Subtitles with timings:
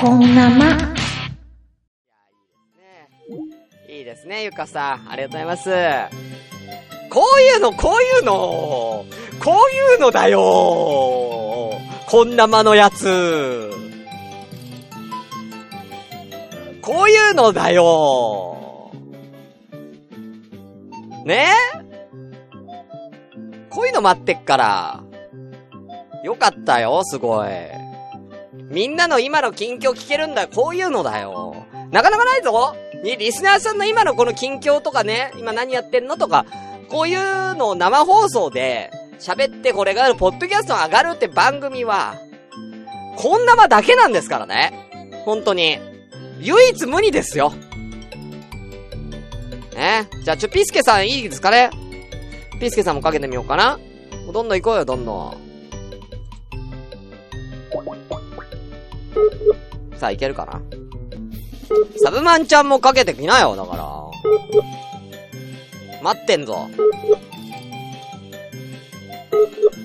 [0.00, 0.76] こんなま。
[0.76, 0.84] ね
[3.88, 5.10] いいですね、ゆかさん。
[5.10, 5.70] ありがとうございます。
[7.10, 9.04] こういうの、こういうの、
[9.42, 10.40] こういうのだよ
[12.06, 13.70] こんな間のやつ。
[16.82, 18.90] こういうのだよ
[21.24, 21.46] ね？
[23.70, 25.02] こういうの待ってっから。
[26.22, 27.48] よかったよ、すごい。
[28.74, 30.48] みんなの今の近況聞けるんだよ。
[30.52, 31.64] こういうのだよ。
[31.92, 36.44] なかなかないぞに、リスナーさんの今のこの近況とかね、今何やってんのとか、
[36.88, 38.90] こういうのを生放送で
[39.20, 42.16] 喋ってこれがあるポッドキャスト上がるって番組は、
[43.16, 44.72] こんなまだけなんですからね。
[45.24, 45.78] 本当に。
[46.40, 47.52] 唯一無二ですよ。
[49.76, 50.08] ね。
[50.24, 51.70] じゃあ、ちょ、ピスケさんいいですかね
[52.60, 53.78] ピスケさんもかけてみようかな。
[54.32, 55.44] どんどん行こうよ、どんどん。
[59.96, 60.60] さあ、いけるかな？
[62.02, 63.84] サブマンちゃんもかけてきなよ、だから。
[66.02, 66.68] 待ってんぞ。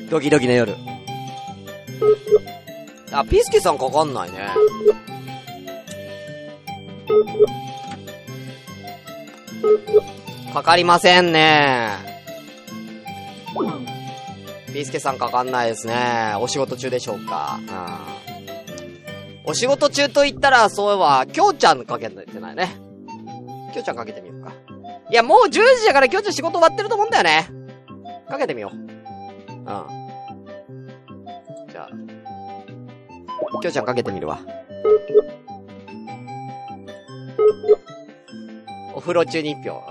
[0.09, 0.75] ドキドキの夜。
[3.11, 4.38] あ、ピスケさんかかんないね。
[10.53, 11.91] かかりませんね。
[14.73, 16.33] ピスケさんかかんないですね。
[16.39, 17.59] お仕事中でしょうか？
[17.59, 18.08] うん。
[19.50, 22.78] お仕事中と言ったら、そういえば、きょうちゃんかけてないね。
[23.73, 24.53] きょうちゃんかけてみようか。
[25.09, 27.50] いや、もう10時だからきょうちゃん仕事終わってると思うんだよね。
[28.30, 28.77] かけてみよう。
[28.77, 29.64] うん。
[29.66, 31.89] じゃあ、
[33.59, 34.39] きょうちゃんかけてみるわ。
[38.94, 39.81] お風呂中に一票。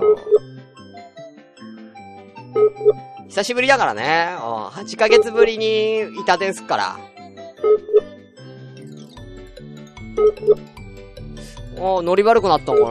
[2.54, 3.28] うん。
[3.28, 4.36] 久しぶりだからね。
[4.36, 4.66] うん。
[4.68, 7.07] 8ヶ月ぶりに板伝すっから。
[11.80, 12.90] ああ、ノリ悪くなったのか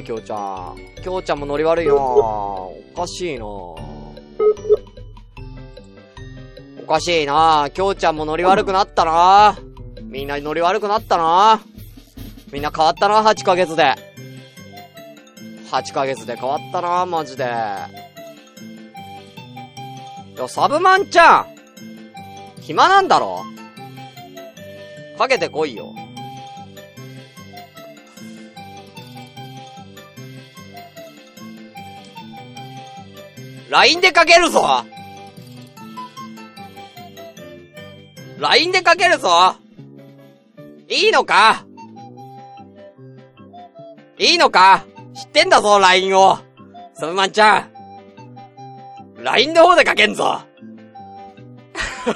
[0.00, 0.76] なきょうちゃん。
[1.02, 3.76] きょうちゃんもノリ悪いなおかしいなお
[6.88, 9.58] かしいなきょうちゃんもノリ悪くなったな
[10.02, 11.60] みんなノリ悪くなったな
[12.52, 13.94] みんな変わったな ?8 ヶ月で。
[15.70, 17.44] 8ヶ月で変わったなマジで。
[17.44, 17.46] い
[20.40, 21.46] や、サブマンちゃん
[22.62, 23.42] 暇なんだろ？
[25.18, 25.92] かけてこいよ。
[33.70, 34.84] LINE でかけるぞ
[38.38, 39.56] !LINE でかけるぞ
[40.88, 41.66] いいのか？
[44.18, 44.84] いいのか？
[45.14, 46.38] 知ってんだぞ、LINE を
[46.94, 50.40] サブマンちゃん !LINE の方でかけんぞ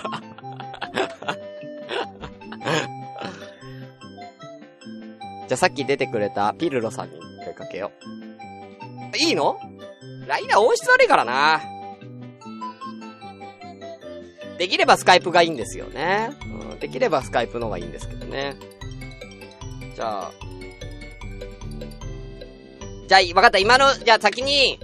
[5.49, 7.91] じゃあさっき出てくれたピルロさんに一回かけよ
[9.13, 9.17] う。
[9.19, 9.59] いいの？
[10.33, 11.61] ?LINE は音質悪いからな。
[14.57, 16.31] できればスカイプがいいんですよね。
[16.71, 18.57] うん、できればスカイプの方がいいんですけどね。
[19.95, 20.31] じゃあ。
[23.09, 23.59] じゃあ、わかった。
[23.59, 24.81] 今の、じゃあ先に、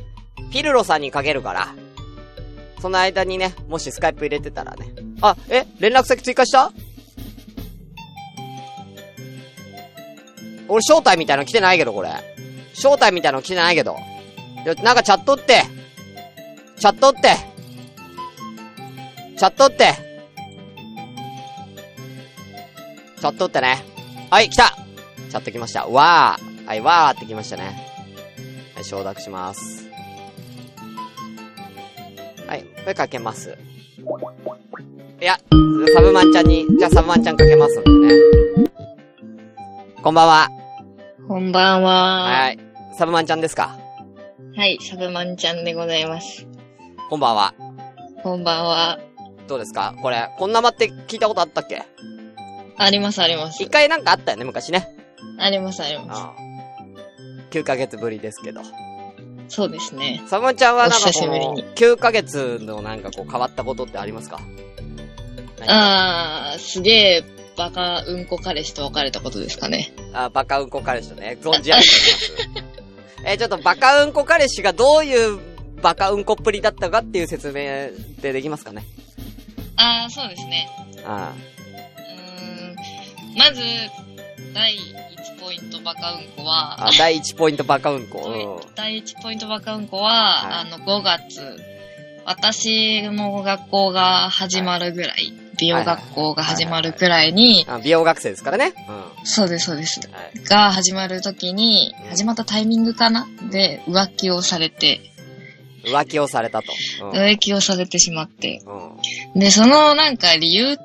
[0.53, 1.69] ピルロさんにかけるから。
[2.83, 4.93] その間にね、もしスカイプ入れてたらね。
[5.23, 6.73] あ、え連絡先追加した？
[10.69, 12.11] 俺、招待みたいなの来てないけど、これ。
[12.75, 13.97] 招待みたいなの来てないけど。
[14.65, 15.63] なんかチャットって。
[16.79, 17.21] チャットって。
[19.37, 19.95] チャットって。
[23.19, 23.83] チャットってね。
[24.31, 24.77] はい、来た
[25.31, 25.87] チャット来ました。
[25.87, 26.67] わー。
[26.67, 27.89] はい、わーって来ましたね。
[28.75, 29.89] はい、承諾します。
[32.47, 33.57] はい、これかけます。
[35.21, 35.39] いや、
[35.95, 38.21] サブマンちゃんに、じゃあサブマンちゃんかけますんでね。
[40.03, 40.49] こんばんは。
[41.27, 42.23] こんばんは。
[42.25, 42.59] はい。
[42.97, 43.78] サブマンちゃんですか？
[44.59, 46.45] はい、サブマンちゃんでございます。
[47.09, 47.55] こんばんは。
[48.25, 48.99] こんばんは。
[49.47, 49.95] どうですか？
[50.03, 51.85] これ、こんなまって聞いたことあったっけ？
[52.77, 53.71] あります、あります一。
[53.71, 54.89] 回なんかあったよね、昔ね。
[55.39, 56.37] あります、ありまああ
[57.53, 58.65] 9ヶ月ぶりですけど。
[58.65, 58.73] す。
[59.49, 60.25] そうですね。
[60.27, 64.41] サブマンちゃんはなんかお久しこのぶりに、9ヶ月のなんかこう変わったことってありますか
[65.69, 67.25] あー、すげえ、
[67.57, 69.93] バカうんこ彼氏と別れたことですかね。
[70.13, 72.33] あ、バカうんこ彼氏とね、存じ上げてます。
[73.25, 75.39] えーちょっとバカうんこ彼氏がどういう
[75.83, 77.53] バカうんこっぷりだったかっていう説明
[78.21, 78.85] でできますかね
[79.77, 80.69] あー、そうですね。
[81.05, 83.39] あうーん。
[83.39, 83.63] まず、
[84.53, 88.59] 第1ポイントバカうんこは、ああ、第1ポイントバカうんこ。
[88.65, 88.75] うん。
[88.75, 91.41] 第1ポイントバカうんこは、はいあの、5月、
[92.25, 98.75] 私の学校が始まるぐらい美容学校が始まるくらいに、あ美容学生ですからね。
[99.23, 100.01] うそうです、そうです。
[100.01, 100.13] ん。
[100.13, 100.45] はい。
[100.45, 105.01] が始まる時にうん、始まったタイミングかなで、浮気をされて、
[105.85, 106.73] 浮気をされたと。
[107.03, 107.11] うん。
[107.11, 108.63] 浮気をされてしまって。
[109.35, 109.41] うん。
[109.41, 110.77] で、そのなんか理由、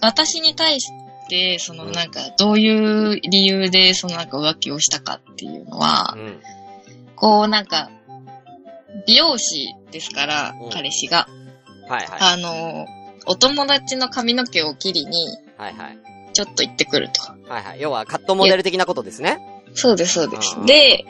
[0.00, 0.90] 私に対し
[1.28, 6.40] て、そのなんか、どういう理由でそのなんか浮気をしたかっていうのはう、ん。
[7.16, 7.90] こうなんか、
[9.06, 11.28] 美容師ですからうん、彼氏が。
[11.88, 12.18] はいはい。
[12.20, 12.86] あの、
[13.26, 15.98] お友達の髪の毛を切りに、はいはい。
[16.32, 17.22] ちょっと行ってくると。
[17.50, 17.80] はいはい。
[17.80, 19.38] 要はカットモデル的なことですね。
[19.74, 20.62] そうです、そうですう。
[20.62, 21.04] んで、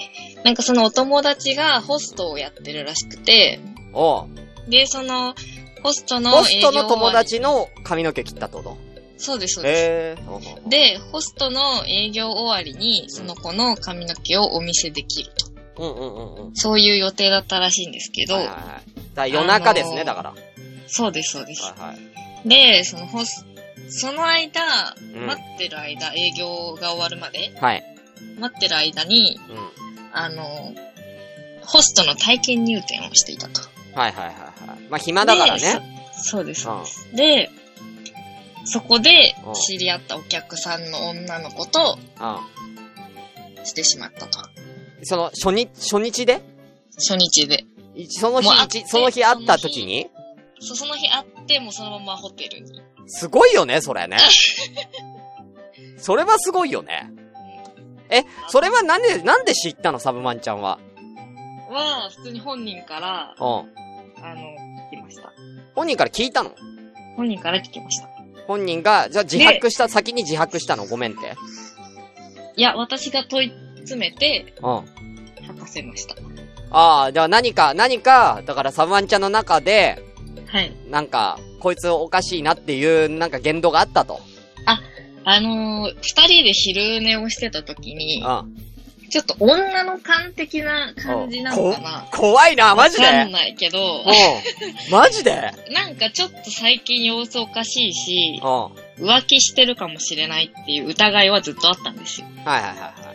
[0.45, 3.61] なんかそのお友達がホストをやってるらしくて、
[3.93, 5.35] おうで、その、
[5.83, 8.77] ホストのホストの友達の髪の毛切ったってこと？
[9.19, 10.69] そうです、そうです。
[10.69, 15.31] で、ホストの営業終わりに、その子の髪の毛をお店で切る
[15.77, 15.83] と。
[15.83, 16.55] うんうんうんうん。
[16.55, 18.51] そういう予定だったらしいんですけど、はいは
[19.17, 19.33] いはい。
[19.33, 20.35] 夜中ですね、あのーだから。
[20.87, 21.63] そうです、そうです。
[21.63, 21.95] はいは
[22.45, 22.49] い。
[22.49, 23.07] で、その
[23.89, 27.85] その間、うん待ってる間、営業が終わるまで、はい。
[28.39, 29.69] 待ってる間に、うん。
[30.13, 30.75] あの、
[31.63, 33.61] ホストの体験入店をしていたと。
[33.95, 34.81] はいはいはいはい。
[34.89, 36.11] まあ暇だからでね。
[36.15, 37.17] そそうです、そうです。
[37.17, 37.51] で、
[38.65, 41.99] そこでうん知り合ったお客さんの女の子と
[43.63, 44.41] うしてしまったと。
[44.41, 44.43] ん。
[45.03, 46.41] その、初日、初日で？
[46.97, 47.65] 初日で。
[47.95, 48.49] いその日
[48.87, 50.11] その日会った時に？
[50.61, 52.83] そその日会って、もうそのままホテルに。
[53.07, 54.19] すごいよね、それね。
[55.99, 57.11] それはすごいよね。
[58.09, 60.79] え、それはなんで、なんで知ったのサブマンちゃんは？
[61.71, 63.45] は、普通に本人から、うん。
[63.45, 64.41] あの、
[64.93, 65.33] 聞きました。
[65.75, 66.53] 本人から聞いたの？
[67.17, 68.09] 本人から聞きました。
[68.47, 70.87] 本人が、じゃあ自白した、先に自白したの？
[70.87, 71.35] ごめんって。
[72.57, 74.85] いや、私が問い詰めて、うん。
[75.47, 76.15] 吐かせました。
[76.71, 80.03] ああ、じゃあ何か、何か、だからサブマンちゃんの中で、
[80.57, 80.73] はい。
[80.91, 84.21] なんか、こいつおかしいなっていう、なんか言動があったと。
[85.29, 88.57] あのー、二人で昼寝をしてた時に、うん。
[89.11, 93.07] ちょっと女の感的な感じなのかなこ怖いな、マジで？
[93.07, 94.93] わかんないけど、うん。
[94.93, 95.53] マジで？
[95.75, 102.29] なんかちょっと最近様子おかしいしうん。、は浮気してるかもしれないっていう疑いはずっとあったんですよ。
[102.29, 103.15] いはいはいは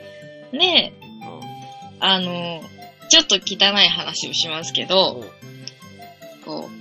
[0.52, 0.58] い。
[0.60, 5.24] で、うんあのー、ちょっと汚い話をしますけど、
[6.46, 6.81] こう、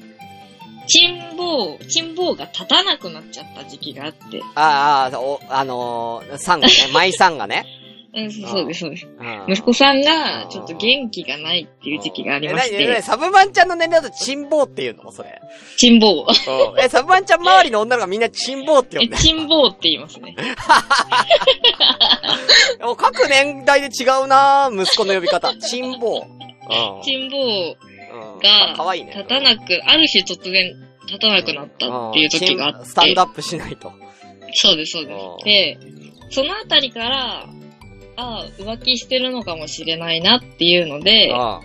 [0.90, 7.64] チンボウ、チンボウが立たなくなっちゃった時期があって、ああ、お、あのー、さんがね、舞さんがね。
[8.12, 9.06] うん、そうです、そうです。
[9.06, 15.40] うん息子さんがちょっと元気がないっていう時期がありまして、えサブマンちゃんの年齢だとチンボウっていうのそれ。
[15.76, 16.26] チンボウ。
[16.80, 19.16] え、サブマンちゃん周りの女の子がみんなチンボウって呼え、んで。
[19.16, 20.34] チンボウって言いますね。
[22.96, 25.54] 各年代で違うな息子の呼び方。
[25.56, 26.22] チンボウ。
[26.22, 27.02] うん。
[27.02, 27.89] チンボウうん
[28.42, 29.12] がかわいいね。
[29.14, 30.74] 立たなく、ある日突然
[31.06, 33.92] 立たなくなったっていう時があって、うんスタンドアップしないと。
[34.54, 35.44] そうです、そううん。
[35.44, 35.86] です。
[35.86, 37.46] で、そのあたりから、
[38.16, 41.60] ああ、浮気してるのかもしれないなっていうので、あ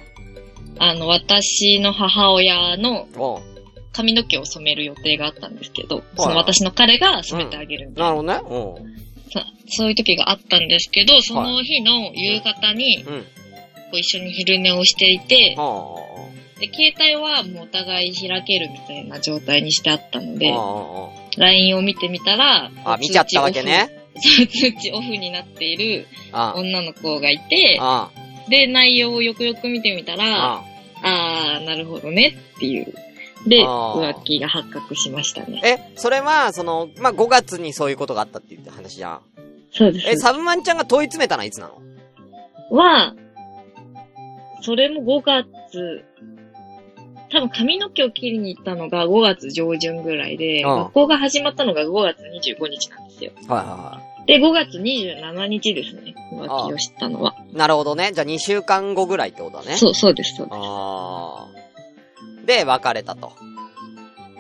[0.77, 3.55] あの、私の母親のあ。
[3.95, 8.91] 髪の毛を染める予定があったんですけど、その私の彼が染めてあげるみたいな、なるほどね。
[9.31, 9.39] そ
[9.77, 13.05] そういう時があったんですけど、その日の夕方に、
[13.93, 15.61] 一緒に昼寝をしていて、あ
[16.59, 20.37] で、携帯はもうお互い開けるみたいな状態にしてあったのあ。
[20.37, 22.93] で、あ LINE を見てみたら、あ。
[22.93, 23.89] あ、見ちゃったわけね。
[24.21, 24.77] 通知オフ。
[24.77, 28.09] 通知オフになっているあ女の子がいて、あ。
[28.49, 30.63] で、内容をよくよく見てみたら、あ
[31.03, 32.93] あー、なるほどねっていう。
[33.47, 35.61] で、浮気が発覚しましたね。
[35.63, 39.21] え、それは、その、まあ、5月にそういうことがあったって言って話じゃん。
[39.71, 40.09] そうです。
[40.09, 41.81] え、サブマンちゃんが問い詰めたのはいつなの？
[42.71, 43.13] は、
[44.61, 46.05] それも5月、
[47.35, 53.31] 多分髪の毛を切りに行ったのが5月上旬ぐらいで、うん学校が始まったのが5月25日なんですよ。
[53.47, 56.15] はいはで、5月27日ですね。
[56.31, 57.35] 浮気を知ったのは。
[57.37, 57.57] いはい。
[57.57, 58.11] なるほどね。
[58.13, 59.75] じゃあ2週間後ぐらいってことだね。
[59.75, 60.55] そう、そうです、そうです。
[60.57, 61.47] あ
[62.43, 62.45] あ。
[62.45, 63.33] で、別れたと。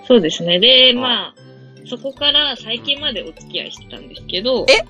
[0.07, 0.59] そうですね。
[0.59, 1.35] で、んまあ、
[1.87, 4.81] そこから最近までお付き合いしてたんですけど、え？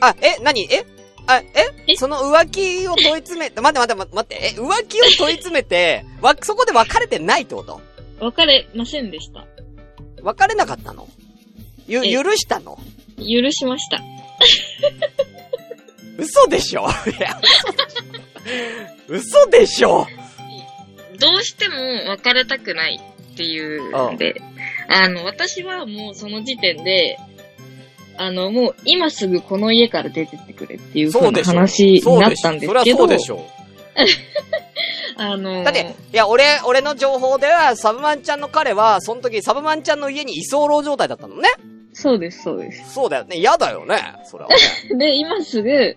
[0.00, 0.62] あ、え、何？
[0.62, 0.84] え？
[1.26, 1.44] あ、え？
[1.88, 1.96] え？
[1.96, 7.80] その浮気を問い詰めて、待って待って待って、え、浮気を問い詰めて、 わ、そこで別れてないってこと？
[8.20, 9.44] 別れませんでした。
[10.22, 11.08] 別れなかったの？
[11.86, 12.12] ゆ、え？
[12.12, 12.78] 許したの？
[13.18, 14.00] 許しました。
[16.18, 16.82] 嘘でしょ？
[16.82, 17.40] いや、
[19.08, 20.06] 嘘でしょ？
[21.18, 21.74] どうしても
[22.10, 23.00] 別れたくない
[23.32, 24.40] っていうので、
[24.88, 27.18] あの、私はもうその時点で、
[28.18, 33.46] あの、もう今すぐこの家から出てってくれっていうそうでしょ話になったんですけど、そうでしょそりゃ
[34.04, 34.46] そうでしょ
[35.18, 41.48] あのー、だって、いや、俺、俺の情報では、サブマンちゃんの彼は、その時、サブマンちゃんの家に居候状態だったのね。
[41.94, 42.92] そうです、そうです。
[42.92, 43.38] そうだよね。
[43.38, 43.96] 嫌だよね。
[44.24, 44.56] それはね。
[44.98, 45.96] で、今すぐ、う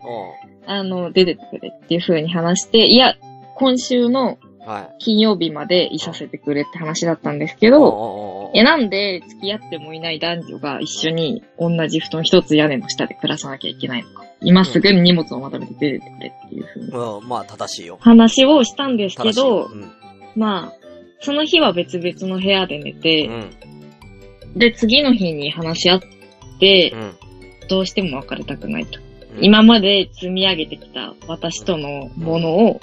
[0.65, 3.15] あの、出てってくれっていう風に話して、いや、
[3.55, 4.37] 今週の。
[4.99, 14.23] 金曜日までいさせてくれって話だったんですけど、え、なんで付き合ってもいない男女が一緒に同じ布団一つ屋根の下で暮らさなきゃいけないのか。
[14.41, 17.97] 今すぐに荷物をまとめて出てくれっていう風にうん、まあ、正しいよ。
[18.01, 19.33] 話をしたんですけ。
[19.33, 19.91] どう、ん。
[20.35, 20.73] まあ、
[21.21, 24.59] その日は別々の部屋で寝て、うん。
[24.59, 26.01] で、次の日に話し合っ
[26.59, 27.13] てう、ん。
[27.67, 28.99] どうしても別れたくないと。
[28.99, 29.09] うん
[29.41, 32.79] 今まで積み上げてきた私とのものを、う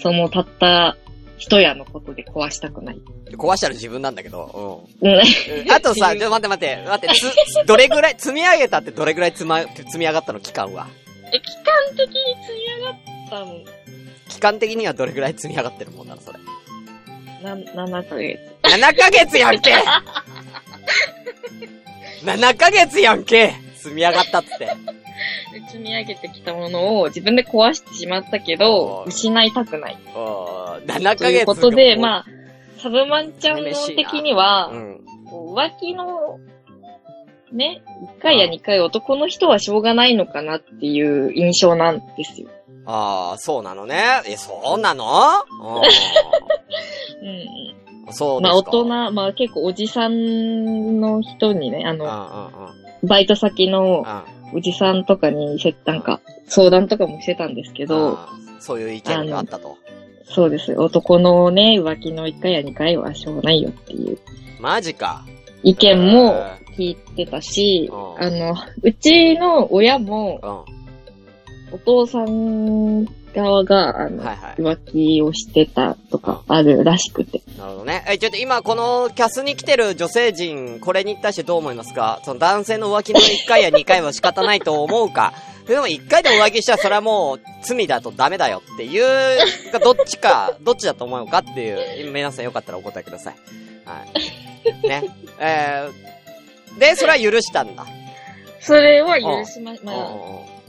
[0.00, 0.96] そのたった
[1.38, 2.96] 一夜のことで壊したくない。
[2.96, 3.02] ん。
[3.36, 5.10] 壊したら自分なんだけど、うん。
[5.12, 5.20] うん。
[5.72, 10.86] あとさ、 ちょっと待って待って、待って、つ、どれぐらい、積み上げたってどれぐらい積ま、積み上がったの期間は？
[11.32, 11.64] え、期間
[11.96, 12.14] 的に
[12.46, 12.94] 積み上がっ
[13.30, 13.58] たの、
[14.28, 16.38] 期間的にはどれぐらい積み上がってるもんなの、それ？
[17.42, 18.38] な、7ヶ月。
[18.62, 19.74] 7ヶ月やんけ
[22.24, 24.68] !7 ヶ月やんけ積み上がったっつって。
[25.52, 29.98] で積み上げてきたものを自分で壊してしまったけど失いたくない。
[30.16, 32.24] うん7ヶ月ということで、あ、まあ、
[32.78, 35.00] サブマンちゃんの的には、うん。
[35.26, 36.38] 浮気の、
[37.52, 37.82] ね、
[38.18, 42.48] 1回や2回男の人はしょうがないのかなっていう印象なんですよ。
[42.86, 44.22] ああ、そうなのね。
[44.26, 45.04] え、そうなの？
[47.22, 47.26] うん
[48.06, 48.12] うん。
[48.12, 48.40] そう。
[48.40, 52.04] まあ大人、まあ結構おじさんの人にね、あの、
[53.02, 53.08] うん。
[53.08, 54.33] バイト先のうん。
[54.54, 58.18] おじさんとかに、せなんか、相談とかもしてたんですけど、
[58.60, 59.76] そういう意見があったと。
[60.26, 60.72] そうです。
[60.78, 64.18] 男のね、浮気の1回や2回はしょうがないよっていう
[64.60, 65.24] マジか。
[65.62, 66.46] 意見も
[66.76, 70.64] 聞いてたし、うんあの、うちの親も、
[71.72, 74.36] お父さん側が、あの、いはい。
[74.60, 77.42] 浮気をしてたとかあるらしくて。
[77.58, 78.04] なるほどね。
[78.08, 82.20] え、ちょっと今このキャスに来てる女性陣、これに対してどう思いますか？
[82.24, 85.34] その男性の浮気の1回や2回は仕方ないと思うか？
[85.66, 89.38] でも1回でも浮気したらそれはもう罪だとダメだよっていう、
[89.80, 93.34] どっちか、 どっちだと思うかっていう、皆さんよかったらお答えください。
[93.86, 94.04] は
[94.84, 94.88] い。
[94.88, 95.04] ね。
[95.38, 97.86] えー、で、それは許したんだ。
[98.60, 99.96] それは許しま、まあ、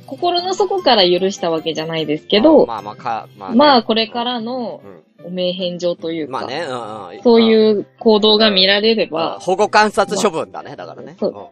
[0.06, 5.06] 心の底から許したわけじゃないですけど、まあまあか、まあね、まあ、これからのうん。
[5.26, 7.24] お名返上というか、まあね、うんうん。
[7.24, 11.16] そういう行動が見られれまあば、保護観察処分だね、だからね。
[11.20, 11.50] ま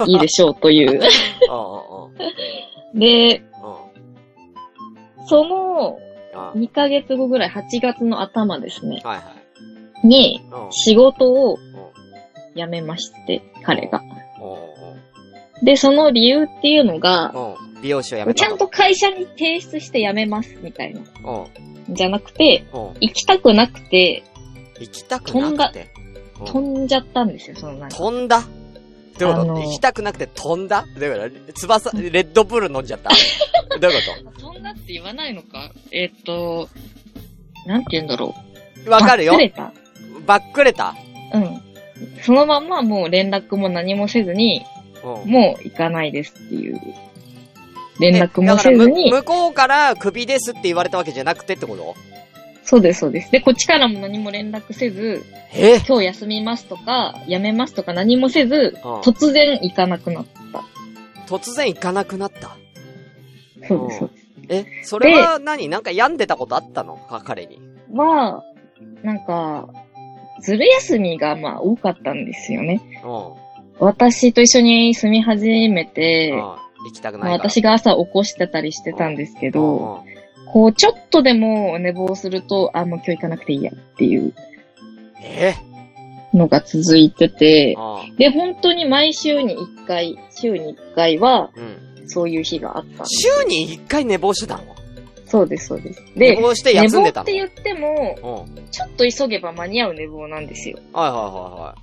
[0.00, 0.90] あ、いいでしょうという。
[0.90, 3.42] うんうんうん で、うん
[5.28, 5.98] その
[6.54, 9.22] うん2ヶ月後ぐらい、8月の頭ですね、はいは
[10.02, 10.06] い。
[10.06, 14.02] にうん仕事をうん辞めまして、彼が。
[15.62, 17.32] うんで、その理由っていうのが、
[17.82, 21.00] 美容師を辞めたちゃんと会社に提出して辞めます、みたいな。
[21.00, 21.94] うん。
[21.94, 22.80] じゃなくて、うん。
[23.00, 24.24] 行きたくなくて、
[24.80, 25.88] 行きたくなくて。
[25.96, 26.02] うん
[26.44, 27.96] 飛んじゃったんですよ、そのなんか。
[27.96, 28.42] 飛んだ？
[29.16, 29.52] どういうこと？
[29.52, 30.84] あの行きたくなくて飛んだ？
[30.98, 31.52] どういうこと？
[31.52, 33.10] 翼、レッドブル飲んじゃった？
[33.78, 35.70] どういうこ飛んだって言わないのか？
[35.92, 36.68] えっと、
[37.64, 38.34] なんて言うんだろ
[38.76, 38.84] う。
[38.84, 39.44] とわかるよバック。
[39.44, 39.72] れた
[40.26, 40.96] バックれた？
[41.32, 41.60] うん。
[42.22, 44.81] そのまんまもう連絡も何もせずに、うん。
[45.02, 46.80] もう行かないですっていう。
[48.00, 51.94] 連絡えもせずにむ、向こうからクビですって言われたわけじゃなくてってこと？
[52.64, 53.30] そうです、そうです。
[53.30, 55.76] で、こっちからも何も連絡せず、え？
[55.86, 60.62] 今日休みますとか、辞めますとか何もせず、うん突然行かなくなった。
[61.26, 62.56] 突然行かなくなった？
[63.68, 64.10] そうです、そう
[64.46, 64.68] です。
[64.68, 65.68] え、それは何？
[65.68, 66.96] なんか病んでたことあったの？
[66.96, 67.60] か、彼に。
[67.92, 68.44] まあ、
[69.02, 69.68] なんか、
[70.40, 72.80] ずる休みがまあ多かったんですよね。
[73.04, 73.41] うん。
[73.82, 76.38] 私と一緒に住み始めて、うん。
[76.38, 77.38] 行きたくまあ、ない。
[77.38, 80.12] 私が朝起こしてたりしてたんですけうんど、うん
[80.52, 84.34] こう、ちょっとでも寝坊すると、あ、もう今日行かなくていいやっていう
[85.20, 85.54] え？
[86.34, 92.00] のが続いてて、うで、本当に毎週に1回、週に1回は、ん。
[92.00, 92.08] うん。
[92.08, 93.30] そういう日があったんです。
[93.40, 94.64] 週に一回寝坊してたの？
[95.26, 96.02] そうです、そうです。
[96.14, 97.22] で、寝坊して寝坊休んでたの？
[97.22, 100.78] って言っても、ちょっと急げば間に合う寝坊なんですよ。
[100.92, 101.74] はいは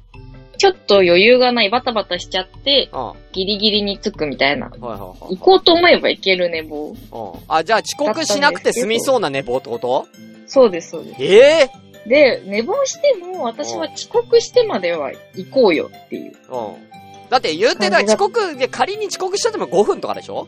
[0.59, 2.89] ちょっと余裕がない、バタバタしちゃって。
[3.31, 4.71] ギリギリに着くみたいな。
[4.71, 4.81] うん。
[4.81, 5.37] はいはいはい。
[5.37, 6.89] 行こうと思えば行ける寝坊。
[6.89, 6.95] うん。
[7.47, 10.07] あ、じゃあ遅刻しなくて済みそうな寝坊ってこと？
[10.45, 11.23] そうです、そうです。
[11.23, 11.71] ええ
[12.07, 16.31] で、寝坊しても、私は遅刻してまでは行こうよっていう。
[16.31, 16.39] うん。
[17.29, 20.47] だって言うてたら遅刻で仮に遅刻しちゃっても5分とかでしょ？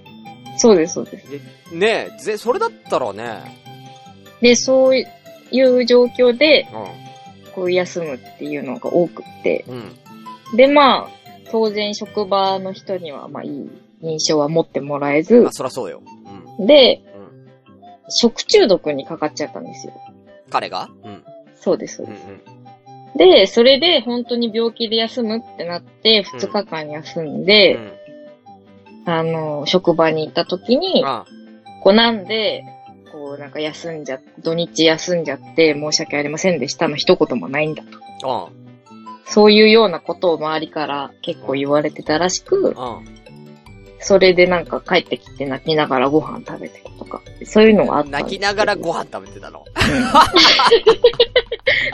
[0.57, 1.27] そうです、そうです。
[1.73, 3.39] ねえ、ぜ、それだったらね。
[4.41, 5.05] で、そうい
[5.61, 6.67] う状況で、
[7.51, 9.65] うこう休むっていうのが多くって。
[9.67, 9.71] ん。
[9.71, 10.57] うん。
[10.57, 11.09] で、まあ、
[11.51, 13.69] 当然職場の人には、まあいい
[14.01, 16.01] 印象は持ってもらえずあ、、そらそうよ。
[16.59, 16.67] うん。
[16.67, 17.51] で、うん。
[18.09, 19.93] 食中毒にかかっちゃったんですよ。
[20.49, 20.89] 彼が？
[21.03, 21.23] うん。
[21.55, 22.27] そうです、そううんです。
[22.27, 23.17] うん。
[23.17, 27.91] で、それで本当に病気で休むってなって、2日間休んで、うん。
[29.05, 31.25] あの、職場に行った時に、あ
[31.81, 32.63] こうなんで、
[33.31, 37.83] こうなんか休んじゃ、土日休んじゃって申し訳ありませんでしたの一言もないんだ
[38.21, 38.49] と。
[38.49, 38.49] あ。
[39.25, 43.21] そういうようなことを周りから結構言われてたらしく、うん。
[43.99, 49.63] それでなんか帰ってきて泣きながらご飯食べてるとか、そういうのがあった泣きながらご飯食べてたの？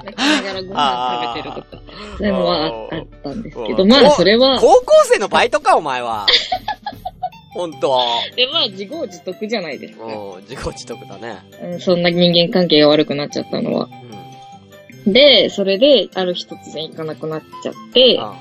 [0.06, 1.84] 泣きながらご飯食べてるとか、
[2.18, 6.26] そういうのはあったんですけど、うんまあそれは、高校生のバイトか、お前は。
[7.58, 8.00] ほんと。
[8.36, 10.06] でまあ自業自得じゃないですか。
[10.06, 11.38] うん、自己自得だね。
[11.64, 13.90] うんそんな人間関係が悪くなっちゃったのは。
[15.06, 15.14] うん。
[15.14, 18.36] で、それで、ある日突然行かなくなっちゃって、あ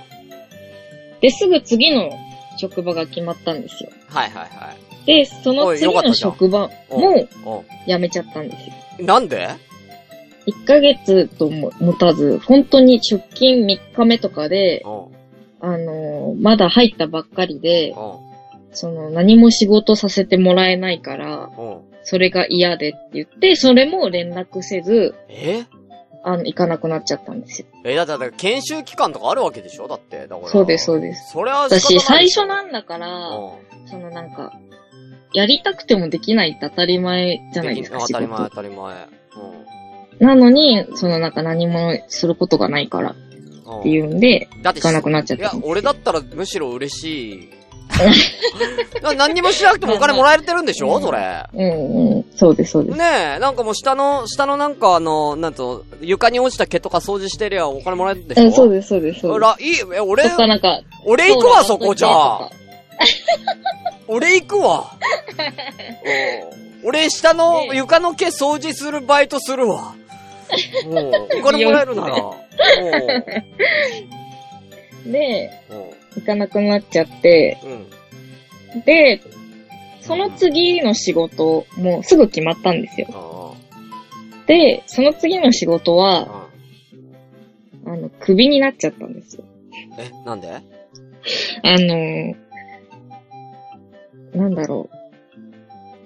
[1.23, 2.11] で、すぐ次の
[2.59, 3.91] 職場が決まったんですよ。
[4.09, 5.07] はいはいはい。
[5.07, 7.01] で、その次の職場うん
[7.43, 8.75] もう辞めちゃったんですよ。
[9.03, 9.07] ん。
[9.07, 9.49] なんで
[10.47, 15.17] ？1ヶ月とも持たず、本当に出勤3日目とかで、うん。
[15.59, 18.26] あのーまだ入ったばっかりで、うん。
[18.77, 21.81] その何も仕事させてもらえないから、うん。
[22.05, 25.65] それが嫌でって言って、それも連絡せず、え？
[26.23, 27.67] あの、行かなくなっちゃったんですよ。
[27.85, 29.89] え、だって、研修期間とかあるわけでしょ？
[29.89, 30.27] だって。
[30.27, 30.49] だから。
[30.49, 31.33] そうです、そうです。
[31.33, 33.89] それは私、最初なんだから、うん。
[33.89, 34.53] そのなんか、
[35.33, 38.57] やりたくてもできないって当たり前じゃないですか、仕当たり前、事当。
[38.57, 38.95] たり前。
[40.19, 43.15] なのに、そのなんか何もすることがないからっ
[43.67, 43.83] うん。
[43.83, 45.73] ていうんで、行かなくなっちゃっいやたん、ですよ。
[45.73, 47.51] 俺だったらむしろ嬉しい。
[49.03, 51.01] な 何にもしなくてもお金もらえてるんでしょ？
[51.01, 51.45] それ。
[51.53, 52.25] うんうん。
[52.35, 52.99] そうです、そうです。
[52.99, 53.05] ね
[53.37, 58.45] え、なんかもう下の、下のなんかあの、なんと、床に落ちた毛とか掃除してりゃお金もらえるんでしょ？
[58.45, 60.25] うん、そうです、そうです、そうでら、いい、え、俺
[61.07, 62.45] 俺行くわ、そこじゃあ。
[62.45, 62.51] あ。
[64.09, 64.91] 俺行くわ。
[66.51, 69.95] うん俺下のね床の毛掃除するバイトするわ。
[70.85, 72.17] もう、お金もらえるなら。
[75.05, 75.51] で、
[76.17, 77.59] 行かなくなっちゃって、
[78.75, 78.83] うん。
[78.83, 79.21] で、
[80.01, 83.55] その次の仕事もすぐ決まったんですよ。
[84.47, 86.47] で、その次の仕事は、
[87.85, 89.45] うんあの、クビになっちゃったんですよ。
[89.99, 90.49] え、なんで？
[90.53, 90.61] あ
[91.79, 92.35] の、
[94.35, 94.91] なんだろ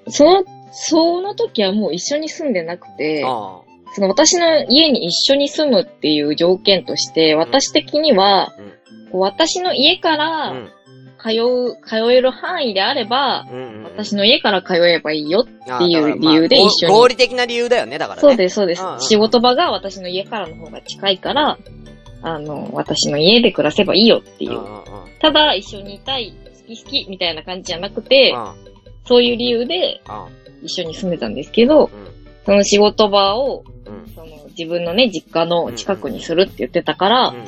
[0.07, 0.11] う。
[0.11, 3.61] その、その時はもう一緒に住んでなくて、あ
[3.95, 8.73] その私の家に一緒に住むっていう条件として、私的には、うん
[9.11, 10.17] こう私の家かあ。
[10.17, 10.71] らうん。
[11.23, 13.85] 通う、通える範囲であれば、うんうん。
[13.85, 15.47] 私の家から通えばいいよ。
[15.69, 18.21] あっていうだからまあ理由で一緒にご合理的な理由だよね、だからね。
[18.23, 19.01] そうです、そうですうんうん。
[19.03, 21.59] 仕事場が私の家からの方が近いから、
[22.23, 24.53] あの、私の家で暮らせばいいよっていう。
[24.53, 24.85] うんうんうん。
[25.21, 26.33] ただ、一緒にいたい、
[26.69, 28.71] 好き好きみたいな感じじゃなくて、うん
[29.07, 31.91] そういう理由でうん一緒に住んでたんですけど、うん
[32.47, 37.45] その仕事場を、うんその自分のね、実家の近くにするって言ってたから、うん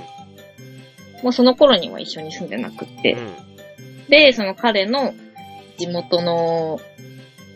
[1.22, 4.08] もうその頃には一緒に住んでなくって、うん。
[4.08, 5.14] で、その彼の
[5.78, 6.80] 地元の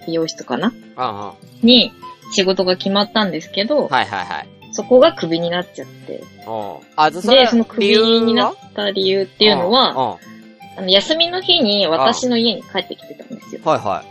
[0.07, 0.73] 美容室かな？
[0.97, 1.93] あに
[2.33, 4.49] 仕事が決まったんですけど、あはいはいはい。
[4.73, 10.19] そこがクビになっちゃって、うんあ、それで、そのクビになった理由っていうのは、
[10.77, 13.61] あの休みの日に私の家に帰ってきてたんですよ。
[13.65, 14.05] はいは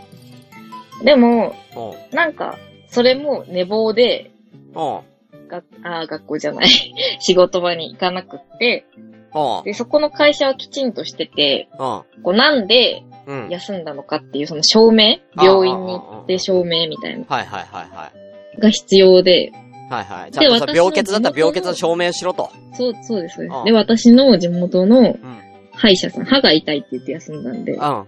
[1.02, 1.04] い。
[1.04, 4.30] でも、うんなんか、それも寝坊で、
[4.74, 5.00] うん
[5.48, 6.68] があー学校じゃない、
[7.20, 9.15] 仕事場に行かなくって、うん
[9.64, 11.78] で、そこの会社はきちんとしてて、うん
[12.22, 13.48] こうなんでうん。
[13.50, 15.18] 休んだのかっていうその証明？
[15.36, 18.12] あ病院に行って証明みたいなはいはいはいは
[18.56, 18.60] い。
[18.60, 19.52] が必要で、
[19.90, 20.32] はいはい。
[20.32, 22.50] ちゃんとさ私の病欠だったら病欠の証明しろと。
[22.74, 25.40] そう、そうです、で私の地元のうん。
[25.78, 27.80] 歯医者さん、歯が痛いって言って休んだんで、うん。
[27.82, 28.06] あ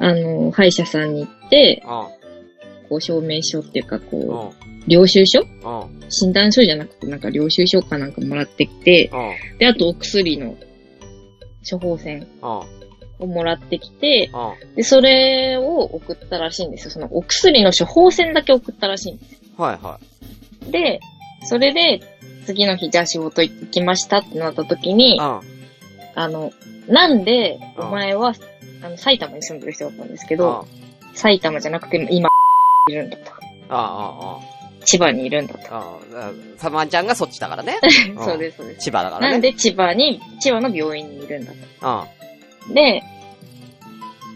[0.00, 1.88] の、歯医者さんに行って、うん。
[2.88, 4.73] こう証明書っていうか、こうん。
[4.73, 5.40] う、領収書？
[5.40, 6.10] うん。
[6.10, 9.58] 診断書じゃなくて、なんか領収書かなんかもらってきて、うん。
[9.58, 10.56] で、あとお薬の
[11.68, 12.48] 処方箋うん。
[13.20, 14.76] をもらってきて、うん。
[14.76, 16.90] で、それを送ったらしいんですよ。
[16.90, 19.98] そのお薬の処方箋だけ送ったらしいんですはいは
[20.66, 20.70] よ。
[20.70, 21.00] で、
[21.44, 22.00] それで、
[22.44, 25.18] 次の日、じゃあ仕事行きましたってなった時にい。
[25.18, 25.40] う、ん。
[26.14, 26.52] あの、
[26.88, 28.34] なんで、うんお前は、
[28.82, 30.40] あの、埼玉に住んでる人だったんですけうん。
[30.40, 30.66] ど、
[31.14, 32.28] 埼玉じゃなくて、今、
[32.90, 33.32] いるんだと。
[33.70, 34.40] あ
[34.84, 35.74] 千葉にいるんだと。
[35.74, 36.32] あ、あ。
[36.56, 37.78] サマンちゃんがそっちだからね。
[38.14, 38.84] んそうです、そうです。
[38.84, 39.32] 千葉だからね。
[39.32, 42.06] なんで千葉に、千葉の病院にいるんだと。
[42.68, 42.74] うん。
[42.74, 43.02] で、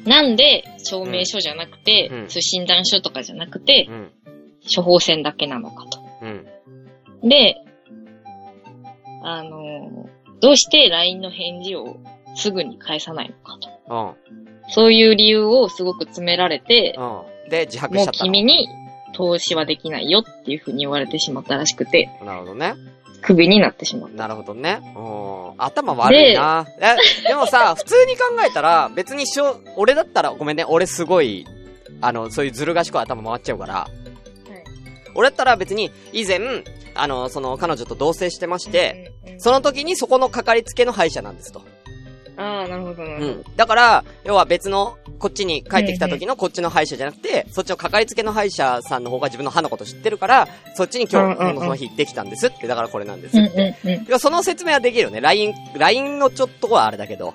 [0.04, 4.10] なんで証明書じゃなくて、うんそう診断書とかじゃなくて、うん。
[4.74, 6.00] 処方箋だけなのかと。
[6.22, 7.28] うん。
[7.28, 7.56] で、
[9.22, 11.96] あのーどうして LINE の返事を
[12.36, 14.14] すぐに返さないのかと。
[14.24, 14.70] うん。
[14.70, 17.50] そういう理由をすごく詰められて、うん。
[17.50, 18.24] で、自白しもうちゃったの。
[18.26, 18.68] 君に
[19.12, 22.74] 投資はできないよっていうふうに言われてしまったらしくて、なるほどね。
[23.22, 24.16] クビになってしまった。
[24.16, 24.80] なるほどね。
[24.96, 25.00] う
[25.50, 25.52] ん。
[25.58, 26.66] 頭悪いな。
[26.80, 31.46] え、でもさ、 普通に考えたら、別にしょ、俺だったら、ごめんね、俺すごい、
[32.00, 33.88] あの、そういうずる賢い頭回っちゃうから、
[35.14, 36.38] 俺だったら別に、以前、
[36.94, 41.62] あの、その、彼女と同棲してまして、その時にそこのかかりつけの歯医者なんですと。
[42.38, 43.44] ああ、なるほど、なるほうん。
[43.56, 53.40] だから、要は別の、こっちに帰ってきた時のこっちの歯医者じゃなくて、そっちのかかりつけの歯医者さんの方が自分の歯のこと知ってるから、そっちに今日、うんうんうんその日行ってきたんですって、だからこれなんですど。
[53.40, 53.76] うんって。
[53.84, 54.02] うんうん。
[54.04, 55.20] いや、その説明はできるよね。
[55.20, 57.34] LINE、LINE のちょっとはあれだけど。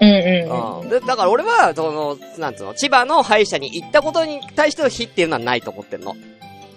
[0.00, 0.88] うんうんうん。
[0.88, 6.14] でだから俺は、その、なんつうの、千葉の歯医者に行ったことに対しての非っていうのはないと思ってんの。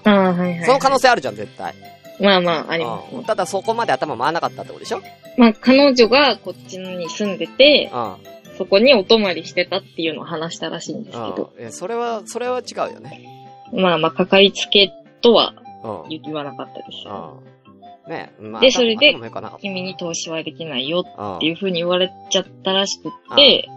[0.06, 0.12] うん。
[0.12, 0.66] はいはい。
[0.66, 1.76] その可能性あるじゃん、絶対。
[2.20, 3.20] まあまあ、ありますね。
[3.20, 3.26] うん。
[3.26, 5.02] ただそこまで頭回らなかったってことでしょ？
[5.38, 8.16] まあ、彼女がこっちに住んでて、うん。
[8.58, 11.66] そこにお泊まりしてたっていうのを話したらしいんですけど、うん。
[11.66, 13.24] え、それは、それは違うよね。
[13.72, 15.54] まあまあ、かかりつけとは
[15.84, 16.22] うん。
[16.22, 18.10] 言わなかったです。
[18.10, 18.62] ねまあ。
[18.62, 19.14] でそれで
[19.62, 23.70] 君に投資はできないよたっていう風に言われちゃったらしくって、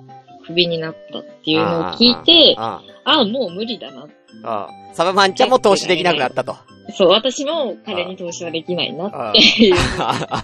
[0.46, 2.57] クビになったっていうのを聞いて。
[2.59, 4.05] ああ、もう無理だな。
[4.05, 4.94] うん。
[4.94, 6.57] サバマンちゃんも投資できなくなったと。
[6.92, 9.79] そう、私も彼に投資はできないなうんっていうの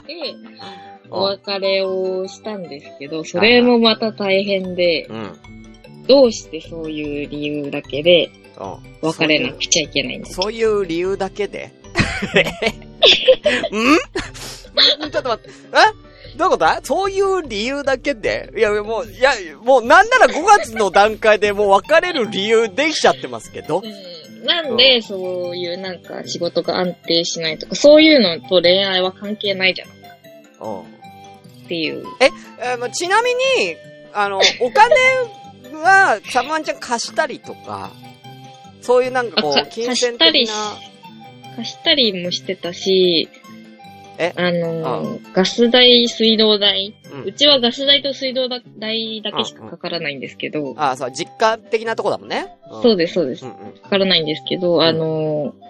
[0.06, 0.34] で、
[1.10, 5.16] お別れをしたんですけど、それもまた大変で、うん。
[5.16, 6.06] うん。
[6.06, 9.08] どうしてそういう理由だけでうん。
[9.08, 11.70] 別れなくちゃいけないんですそういう理由だけで？
[13.72, 15.10] ん？
[15.10, 15.50] ちょっと待って。
[15.50, 16.36] え？
[16.38, 16.56] どういうこと？
[16.58, 18.52] だそういう理由だけで？
[18.56, 19.32] いや、もう、いや、
[19.62, 23.78] もうなんなら5月の段階でもう別れる理由できちゃってますけど。
[23.78, 24.15] うん
[24.46, 30.80] なんで、そういうなんか仕事が安定しないとか、そういうのと恋愛は関係ないじゃんうん。
[30.80, 30.84] っ
[31.68, 32.04] ていう。
[32.20, 33.36] えーまあちなみに、
[34.14, 34.94] あの、 お金
[35.82, 37.90] は、サバマンちゃん貸したりとか、
[38.80, 40.54] そういうなんかこあかう、金銭的な、
[41.56, 43.28] 貸したりもしてたし、
[44.18, 44.32] え？
[44.36, 47.22] あのーガス代、水道代、うん。
[47.24, 52.48] うちはガス代と水道代だけしかかからないんですけど、あそう、実家的なとこだもんね。
[52.82, 53.44] そうでです、そうです。
[53.44, 53.48] う。
[53.48, 53.72] んうん。
[53.78, 55.66] かからないんですけど、あのー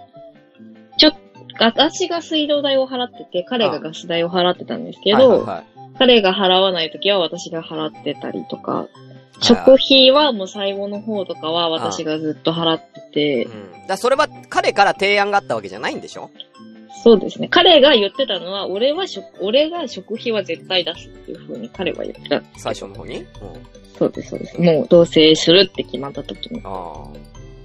[0.98, 1.12] ちょ、
[1.59, 5.64] 私が水道代を払ってて、彼がガス代を払ってたんですけど、はいはいはい
[5.98, 8.88] 彼が払わないときは私が払ってたりとか、はい
[9.38, 13.44] 食費はもう最後の方とかは私がずっと払ってて。
[13.44, 13.48] う、
[13.85, 13.87] ん。
[13.87, 16.30] だそれは彼から提案があったわけじゃないんでしょ？
[17.02, 17.48] そうですね。
[17.48, 22.42] 彼が言ってたのは、俺は食、俺が食費は絶対出すっていう風に彼は言ってた。
[22.56, 23.18] 最初の方に？
[23.18, 23.26] うん。
[23.98, 24.61] そうです、そうです。
[24.61, 26.61] もう同棲するって決まった時に。
[26.64, 27.09] ああ。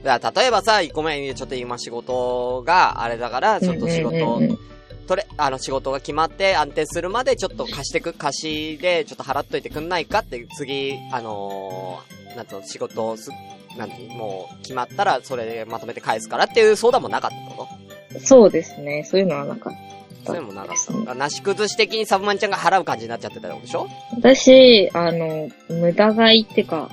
[0.04, 4.60] だから例えばさ、ごめん、ちょっと今仕事があれだから、ちょっと仕事、うんうんうん
[5.08, 13.30] とれ、あの仕事が決まって安定するまでちょっと貸してく、貸しでちょっと払っといてくんないかって、次、あのー、なんつうの、仕事をす、
[13.78, 17.81] なんてもう決まったらそれでまとめて返すからっていう相談もなかったってこと
[18.20, 19.04] そうですね。
[19.04, 19.80] そういうのはなかった。
[20.24, 21.16] そういうのもなかった。
[21.16, 23.88] なし崩し的にサブマンちゃんが払う感じになっちゃってたでしょ？
[24.16, 26.90] 私、あの、無駄買いってか、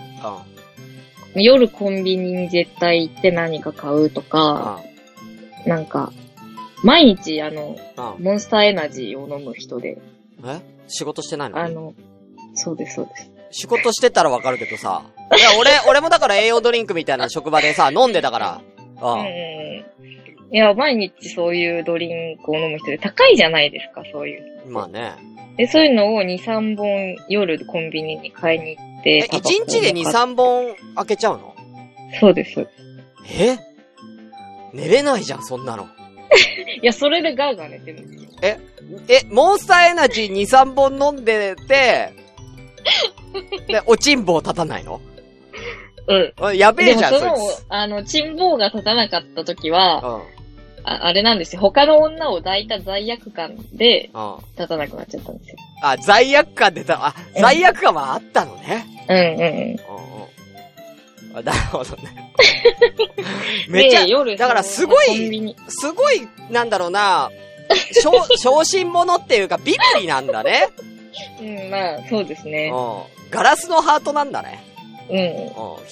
[1.35, 1.43] うん。
[1.43, 4.81] 夜コンビニに絶対行って何か買うとか、
[5.67, 6.13] なんか、
[6.83, 8.15] 毎日あの、うん。
[8.15, 8.23] うん。
[8.23, 9.99] モンスターエナジーを飲む人で、
[10.45, 10.61] え？
[10.87, 11.59] 仕事してないの？
[11.59, 11.95] あの、
[12.55, 13.31] そうです、そうです。
[13.51, 15.03] 仕事してたらわかるけどさ。
[15.37, 18.61] いや、俺、俺もだから栄養ドリンクみたいな職場でさ、飲んでたから。
[19.03, 19.85] うん。
[20.51, 24.71] いや、毎日そういうドリンクを飲む人で高いじゃないですか、そういう。
[24.71, 25.13] まあね。
[25.57, 29.29] で、そういうのを2、3本夜コンビニに買いに行って。
[29.33, 31.55] え、1日で2、3本開けちゃうの？
[32.21, 32.71] そうです、そうで
[33.29, 33.43] す。
[33.43, 33.59] え？
[34.73, 35.87] 寝れないじゃん、そんなの。
[36.83, 38.31] いや、それでガーガー寝てるんですよ。
[38.43, 42.13] え、モンスターエナジー2、3本飲んでて、
[43.67, 45.01] で、おちんぼを立たないの？
[46.07, 46.33] うん。
[46.41, 50.38] あやべえじゃん、そいでもそのつ。、あの、チンボウが立たなかった時は、うん。
[50.89, 51.61] ああれなんですよ。
[51.61, 54.37] 他の女を抱いた罪悪感でうん。
[54.57, 55.57] 立たなくなっちゃったんですよ。
[55.83, 57.07] あ、罪悪感出た。
[57.07, 58.87] あ、うん罪悪感はあったのね。
[59.09, 60.05] うんうん
[61.33, 61.39] うん。
[61.39, 62.33] あなるほどね。
[63.69, 67.31] めっちゃで、夜、だからすごいすごい、なんだろうな、
[68.03, 70.69] 小、 小心者っていうかビビリなんだね。
[71.41, 72.71] うん、まあ、そうですね。
[72.73, 73.31] うん。
[73.31, 74.65] ガラスのハートなんだね。
[75.11, 75.17] うん。
[75.17, 75.25] うん。
[75.25, 75.39] ね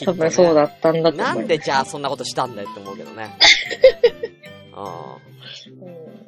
[0.05, 1.25] 多分そうだったんだと思。
[1.25, 3.31] なんでじゃあそんなことしたんだよって思うけどね。
[4.77, 6.27] うん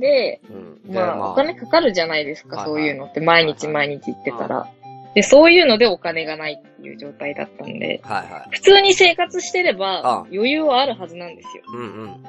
[0.00, 0.40] で、
[0.88, 3.20] まあ、お金かかるじゃないですか、はいそういうのって。
[3.20, 4.68] 毎日毎日行ってたら。
[5.14, 8.48] で、そういうのでお金がないっていう状態だったんで、はいはい。
[8.50, 11.62] 普通に生活してれあばあ、余裕はあるはずなんですよ。
[11.72, 12.24] うんうん。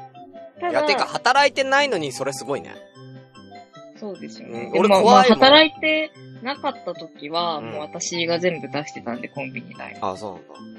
[0.60, 2.76] たいや、てかだ、働いてないのにそれすごいね。
[4.00, 4.66] そうですよね。
[4.66, 6.12] うんでもまあ、いも働いて
[6.44, 9.98] なかった時は、うんもう私が全部出してたんで、コンビニ代。
[10.02, 10.74] あそうなん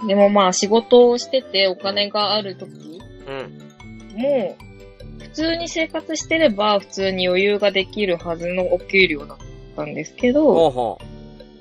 [0.00, 0.06] だ。
[0.08, 4.20] でもまあ仕事をしててお金がある時うん。
[4.20, 9.38] もう、普通に生活してれば普通に余裕ができるはずのお給料だっ
[9.76, 10.98] たんですけど、ほうほ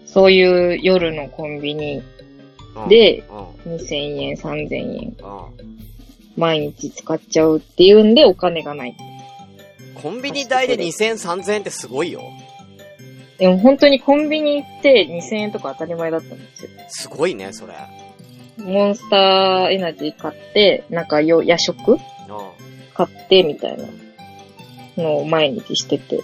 [0.06, 2.02] そういう夜のコンビニ
[2.88, 3.24] で
[3.65, 3.76] うん。
[3.76, 5.28] 2000円、3000円う
[5.62, 5.80] ん。
[6.36, 8.95] 毎日使っちゃうっていうんでお金がない。
[10.02, 12.22] コンビニ代で2000、3000円ってすごいよ。
[13.38, 16.72] でも本当にコンビニ行って2000円とか当たり前だったんですよ。
[16.88, 17.74] すごいね、それ。
[18.70, 22.00] モンスターエナジー買って、なんかよ夜食うん。
[22.94, 23.86] 買ってみたいな
[24.98, 26.22] のを毎日してて。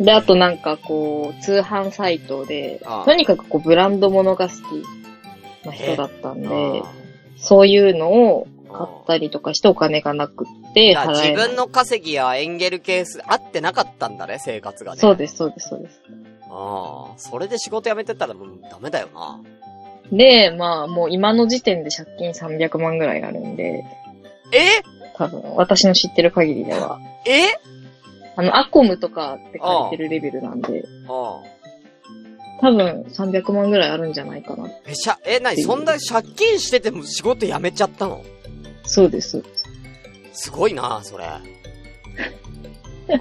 [0.00, 6.48] で、あとなんかこう、通販サイトでとにかくこう、ブランド物が好きな人だったんで、
[6.84, 6.92] あ
[7.36, 11.32] そういうのをあ買ったりとかしてお金がなくって払え。
[11.32, 15.00] 自分の稼ぎやエンゲル係数合ってなかったんだね、生活がね。
[15.00, 16.02] そうです、そうです、そうです。
[16.50, 19.40] ああ、それで仕事辞めてたらもうダメだよな。
[20.12, 23.84] で、まあ、もう今の時点で借金300万ぐらいあるんで、
[24.52, 24.82] え？
[25.16, 27.00] 多分、私の知ってる限りでは。
[27.26, 27.58] え？
[28.36, 31.54] あの、アコムとかって書いてるレベルなんで、ああ。
[32.60, 34.68] 多分300万ぐらいあるんじゃないかな。
[34.86, 38.24] え、しゃ、え、なに、そんな借金してても仕事辞めちゃったの？
[38.84, 39.64] そうです、そうです。
[40.32, 41.26] すごいな、それ。
[43.08, 43.18] うん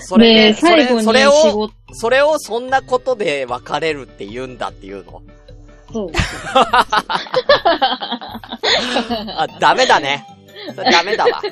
[0.00, 5.22] それで、で、それ最後にそれを、それをそんなことで別れるって言うんだっていうの。
[5.92, 6.10] そう。
[9.36, 10.26] あ、ダメだね。
[10.74, 11.40] それダメだわ。
[11.42, 11.46] う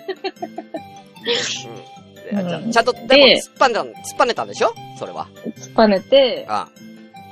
[2.35, 2.38] ん。
[2.38, 4.75] うんじゃちゃんと、でも、で突っぱねた、突っぱねたんでしょ？
[4.99, 5.29] それは。
[5.59, 6.68] 突っぱねて、あ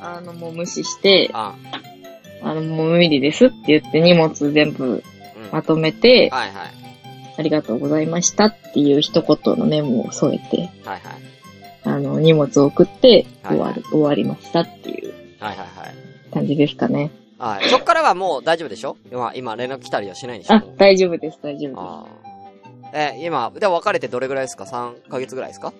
[0.00, 1.54] あの、もう無視して、あ、
[2.42, 5.02] あの、もう無理ですって言って荷物全部うん。
[5.50, 6.70] まとめて、はいはい。
[7.36, 11.02] ありがとうございましたっていう一言のメモを添えて、はいはい。
[11.82, 15.94] あの、荷物を送ってはい終わる、終わりましたっていうはいはいはい。
[16.34, 17.10] 感じですかね。
[17.38, 17.68] はい。
[17.68, 18.96] そっからはもう大丈夫でしょ？
[19.10, 20.54] 今、今連絡来たりはしないんでしょ？
[20.56, 22.06] あ大丈夫です、大丈夫あ
[22.92, 22.96] あ。
[22.96, 25.72] え、今、で、別れてどれぐらいですか ?3 ヶ月ぐらいですか？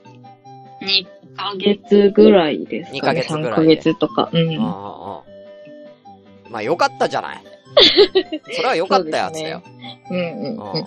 [0.81, 1.07] です。
[1.35, 2.99] 2ヶ月ぐらいですかね。
[3.01, 4.31] 2ヶ月ぐらいで3ヶ月とか。
[4.33, 4.59] うん。
[4.61, 6.51] ああ。
[6.51, 7.39] まあ、よかったじゃない。
[8.55, 9.63] それはよかったやつだよ。
[10.11, 10.87] うんうんううんん。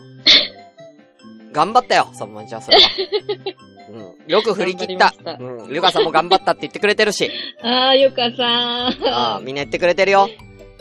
[1.52, 2.84] 頑張ったよ、サブマンちゃん、それは。
[3.90, 4.32] うん。
[4.32, 5.64] よく振り切った頑張りまし。
[5.64, 5.74] たうん。
[5.74, 7.30] リュカさんも頑張ったって言ってくれてるし。
[7.62, 10.30] あー、ゆかさああ、みんな言ってくれてるよ。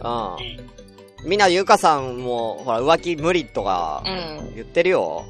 [0.03, 1.29] うん。
[1.29, 4.09] みんな、ゆかさんも、ほら、浮気無理とかん。
[4.49, 4.55] うん。
[4.55, 5.25] 言ってるよ。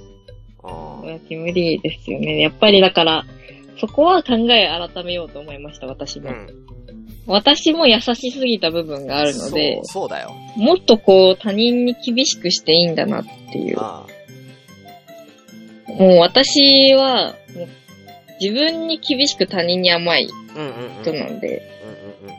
[0.62, 0.70] うん。
[1.02, 2.40] 浮気無理ですよね。
[2.40, 3.24] やっぱりだから、
[3.78, 6.30] そこは考え改めようと思いました、私も。
[6.30, 6.66] うん。
[7.26, 10.32] 私も優しすぎた部分があるのでそう、、そうだよ。
[10.56, 13.76] もっとこう他人に厳しくしていいんだなっていう。
[13.80, 14.06] あ
[15.98, 17.68] もう私は、もう
[18.40, 20.58] 自分に厳しく他人に甘いあ。
[20.58, 21.02] うんうんうん。
[21.02, 21.62] 人なんで、
[22.24, 22.34] うんうん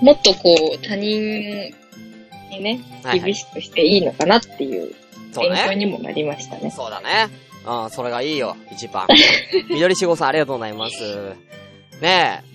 [0.00, 0.04] うん。
[0.06, 1.72] もっとこう他人
[2.50, 4.94] にね、はいはい厳しくしていいのかなっていう
[5.32, 5.76] そう勉強ね。
[5.76, 6.70] にもなりましたね。
[6.70, 7.28] そうだね。
[7.66, 9.06] うん、それがいいよ、一番。
[9.68, 11.34] 緑しごさんありがとうございます。
[12.00, 12.50] ねえ。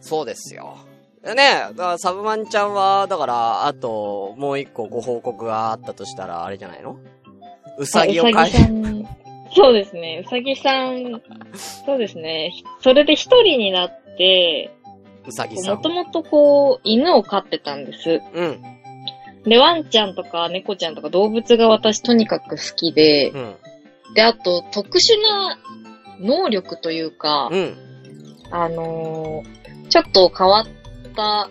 [0.00, 0.76] そうですよ。
[1.24, 6.96] ねえ、だからサブマンちゃんは、だから、あと、もう一個ご報告があったとしたら、あれじゃないの？
[7.78, 9.06] うさぎをあう飼いさぎさん。
[9.54, 10.22] そうですね。
[10.26, 11.20] うさぎさん、
[11.84, 12.50] そうですね。
[12.54, 14.70] ひそれで一人になって、
[15.26, 15.76] うさぎさん。
[15.76, 18.20] もともとこう、犬を飼ってたんです。
[18.34, 18.62] うん、
[19.44, 23.54] で、ワンちゃんとか猫ちゃんとか動物が私とにかく好きで、うん、
[24.14, 25.58] で、あと特殊な
[26.20, 27.76] 能力というか、うん。
[28.50, 30.66] あのーちょっと変わっ
[31.14, 31.50] た、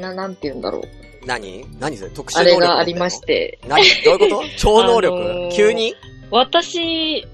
[0.00, 0.82] な、なんて言うんだろう。
[1.26, 1.64] 何？
[1.80, 2.10] 何それ？
[2.12, 3.82] 特殊あ能力れがありまして、何？
[4.04, 4.42] どういうこと？
[4.56, 5.94] 超能力、あのー急に？
[6.30, 7.26] 私、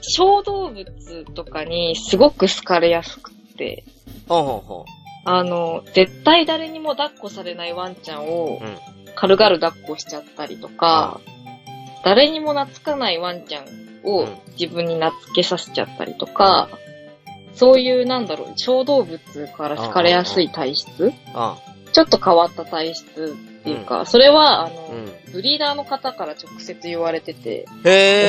[0.00, 3.84] 小動物とかにすごく好かれやすくって、
[4.28, 4.84] ほんほんほ
[5.24, 8.78] あの、絶対誰にも抱っこされないワンちゃんをうん。
[9.16, 11.20] 軽々抱っこしちゃったりとか、
[12.04, 13.64] 誰にも懐かないワンちゃん
[14.02, 14.38] をうん。
[14.58, 16.68] 自分に懐けさせちゃったりとか、
[17.54, 19.18] そういうなんだろう、小動物
[19.56, 21.12] から好かれやすい体質ん。
[21.92, 24.96] ちょっと変わった体質っていうか、それは、あの、うん。
[24.96, 25.12] うん。
[25.32, 27.64] ブリーダーの方から直接言われてて。
[27.82, 27.88] お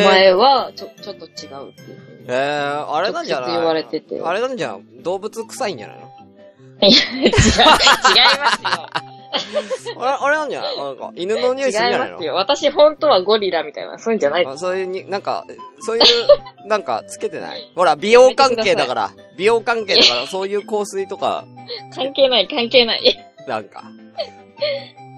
[0.10, 2.26] 前はちょ、ちょっと違うっていうふうに。
[2.30, 3.52] えー、あれなんじゃない？
[3.52, 6.06] 言われててあれなんじゃ、動物臭いんじゃないの？
[6.82, 10.00] いや、違う、違いますよ。
[10.00, 10.78] あれ、あれなんじゃない？
[10.78, 12.10] なんか、犬の匂いするんじゃないの？
[12.10, 12.36] 違いますよ。
[12.36, 14.46] 私本当はゴリラみたいな、そういうんじゃない。
[14.46, 15.46] あそういうに、なんか、
[15.82, 17.62] そういう、なんか、つけてない？
[17.76, 21.44] ほら、美容関係だから、美容関係だから、そういう香水とか、
[21.94, 23.18] 関係ない、関係ない。
[23.48, 23.84] なんか、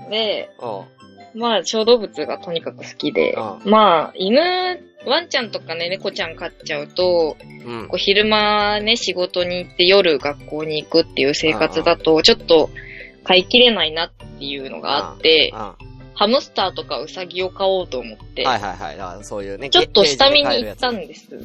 [0.09, 1.39] で、うん。
[1.39, 3.33] まあ、小動物がとにかく好きで、
[3.65, 4.39] うまあ、犬、
[5.05, 7.97] ワンちゃんとかね、猫ちゃん飼っちゃうと、うんこう。
[7.97, 12.69] 昼間ね、仕事に行って夜学校に行くっていう生活だと、ちょっと
[13.23, 15.51] 飼いきれないなっっていうのがあって、
[16.13, 18.97] ハムスターとかウサギを買おうと思って、いはいはい。
[18.97, 21.33] だからそういうね、ちょっと下見に行ったんです。
[21.33, 21.39] よ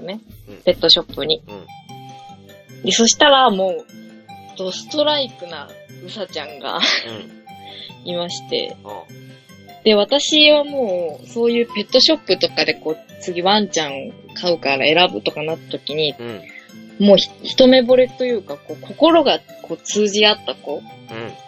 [0.00, 0.20] ね。
[0.48, 1.42] うんペットショップに。
[1.46, 2.82] うん。
[2.84, 3.84] で、そしたらもう、
[4.56, 5.68] ドストライクな
[6.04, 7.45] ウサちゃんがうん。
[8.04, 9.82] いまして、うん。
[9.84, 17.06] で、私はもう、そういうペットショップとかでこう、次ワンちゃん買うから選ぶとかなった時に、うん。
[17.06, 20.82] もうひ一目惚れというか、こう、心がこう通じ合った子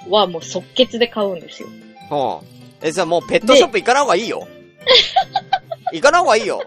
[0.07, 0.13] うん。
[0.13, 1.69] はもう即決で買うんですよ。
[2.09, 2.87] ほう。
[2.87, 4.47] え、じゃあもうペットショップ行かない方がいいよ。
[5.93, 6.63] 行かない方がいいよ。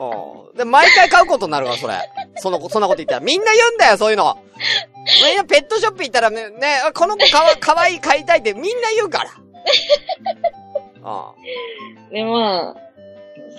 [0.00, 0.56] うん。
[0.56, 1.94] で、毎回買うことになるから、それ。
[2.36, 3.20] その、そんなこと言ったら。
[3.20, 4.38] みんな言うんだよ、そういうの。
[5.24, 9.30] みんなペットショップ行ったらね、ね、この子かわ、かわいい買いたいってみんな言うから。
[11.04, 11.32] あ
[12.10, 12.76] で、まあ、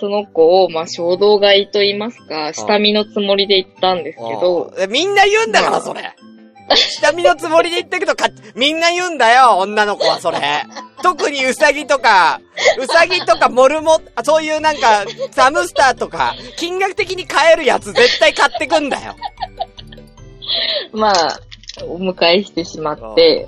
[0.00, 4.86] その子を、まあ、衝動買いと言いますか、下見のつもりで行ったんですけど、あ。
[4.86, 6.14] みんな言うんだから、それ。
[6.74, 10.38] 下見のつもりで言ったけど、か、みんな言うんだよ、女の子はそれ。
[11.02, 12.40] 特にウサギとか、
[12.78, 19.14] ウサギとかモルモ、あそういうなんか、サムスターとか、金額的に買えるやつ絶対買ってくんだよ。
[20.92, 21.40] まあ、
[21.86, 23.44] お迎えしてしまって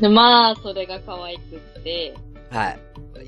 [0.00, 2.14] で、まあ、それが可愛くって、
[2.50, 2.78] はい。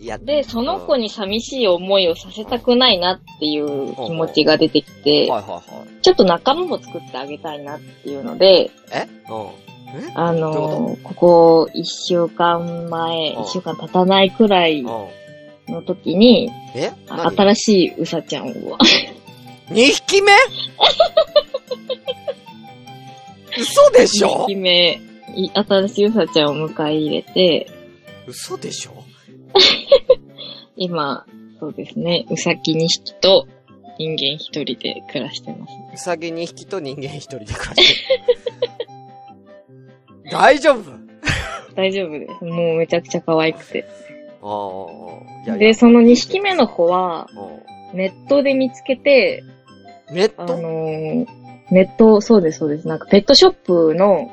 [0.01, 5.27] いや、で、その子に寂しい思いをさせたくないなっていう気持ちが出てきて。
[6.03, 9.07] ちょっと仲間も作ってあげたいなっていうので、え？
[9.31, 9.47] うん。
[10.07, 13.43] えあのーここ一週間前、うん。
[13.43, 14.87] 一週間経たないくらいうん。
[15.73, 16.51] の時に、
[17.07, 18.77] 新しいうさちゃんを、
[19.71, 20.33] ?2 匹目？
[23.59, 25.01] 嘘でしょ？2匹目、
[25.37, 27.67] い新しいうさちゃんを迎え入れて、
[28.27, 29.04] 嘘でしょ？
[30.77, 31.27] 今、
[31.61, 33.47] そうですね、うさぎ2匹と
[33.99, 35.73] 人間1人で暮らしてます。
[35.95, 38.21] うさぎ2匹と人間1人で暮らしてる。
[40.31, 40.83] 大丈夫？
[41.77, 42.45] 大丈夫です。
[42.45, 43.85] もうめちゃくちゃ可愛くて。
[44.43, 44.87] あ
[45.53, 45.57] あ。
[45.57, 47.29] で、その2匹目の子は、
[47.93, 49.45] うネットで見つけて、
[50.11, 51.27] んネッあトのー
[51.71, 52.89] ネット、そうです、そうです。
[52.89, 54.31] なんかペットショップの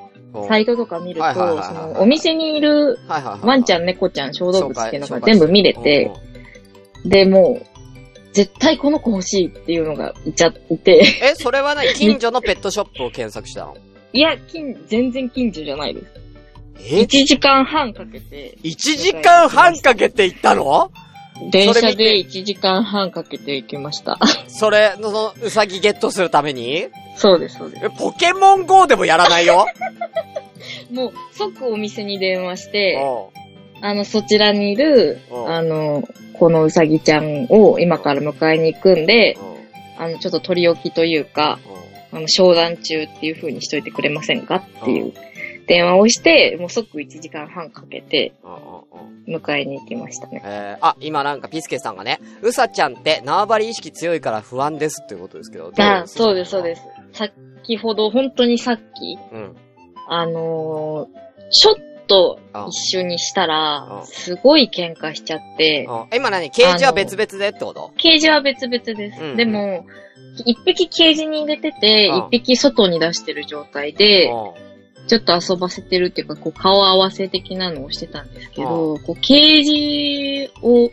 [0.47, 2.99] サいイトとか見ると、そのお店にいる。
[3.07, 6.11] ワンちゃんん、猫ちゃん、小動物っていうのが全部見れて、、
[7.05, 7.65] で、もう、
[8.33, 13.75] 絶対この子欲しいっていうのがいちゃいて、え、それは何 近所のペットショップを検索したの？
[14.13, 16.05] いや、近、全然近所じゃないです。
[16.83, 20.91] え？1時間半かけて、?1 時間半かけて行ったの？
[21.51, 24.19] 電車で1時間半かけて行きました。
[24.47, 26.85] それ、その、うさぎゲットするために？
[27.17, 27.85] そうです、そうです。
[27.85, 29.65] え、ポケモン GO でもやらないよ？
[30.91, 33.37] もう、即お店に電話して、う
[33.83, 35.49] あの、そちらにいるう、ん。
[35.49, 36.03] あの、
[36.41, 39.37] このうさぎちゃんを今から迎えに行くんで。
[39.99, 41.59] あの、ちょっと取り置きというか、
[42.11, 45.13] あの、商談中っていう風にしといてくれませんかっていう
[45.67, 48.33] 電話をして、もう即1時間半かけて。
[49.27, 50.41] 迎えに行きましたね。
[50.43, 55.71] えー、あ、今なんかピスケさんがね、うさちゃんって縄張り意識強いから不安ですっていうことですけど。。
[55.77, 56.81] あ、そうです、そうです
[57.13, 57.31] す。
[57.59, 59.55] 先ほど、本当にさっき、うん。
[60.07, 61.75] あのーちょっ
[62.11, 62.67] とあ。
[62.67, 66.51] 一緒にしたうらん、すごい喧嘩しちゃって、うん今何？
[66.51, 67.91] ケージは別々でってこと？
[67.97, 69.21] ケージは別々です。
[69.21, 69.85] うんでも、
[70.45, 80.91] 一匹ケージに入れてて、うん一匹外に出してる状態で、うちょっと遊ばせてるっていうか、こう顔合わせ的なのをしてたんですけど、こうケージを、